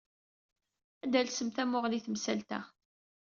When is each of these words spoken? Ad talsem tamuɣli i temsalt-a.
Ad 1.03 1.11
talsem 1.13 1.49
tamuɣli 1.51 1.95
i 1.99 2.03
temsalt-a. 2.05 2.59